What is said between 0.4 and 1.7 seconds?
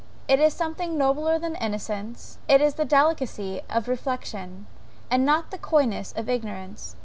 something nobler than